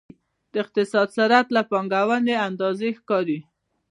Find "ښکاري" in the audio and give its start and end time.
2.99-3.39